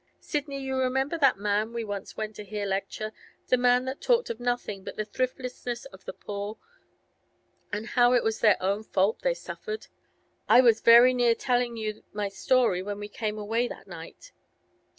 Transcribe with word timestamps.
Sidney, 0.19 0.63
you 0.63 0.73
remember 0.77 1.15
that 1.19 1.37
man 1.37 1.73
we 1.73 1.83
once 1.83 2.17
went 2.17 2.35
to 2.37 2.43
hear 2.43 2.65
lecture, 2.65 3.11
the 3.49 3.55
man 3.55 3.85
that 3.85 4.01
talked 4.01 4.31
of 4.31 4.39
nothing 4.39 4.83
but 4.83 4.95
the 4.95 5.05
thriftlessness 5.05 5.85
of 5.93 6.05
the 6.05 6.13
poor, 6.13 6.57
and 7.71 7.85
how 7.89 8.13
it 8.13 8.23
was 8.23 8.39
their 8.39 8.57
own 8.59 8.81
fault 8.83 9.19
they 9.21 9.35
suffered? 9.35 9.85
I 10.49 10.59
was 10.59 10.81
very 10.81 11.13
near 11.13 11.35
telling 11.35 11.77
you 11.77 12.03
my 12.13 12.29
story 12.29 12.81
when 12.81 12.97
we 12.97 13.09
came 13.09 13.37
away 13.37 13.67
that 13.67 13.85
night. 13.85 14.31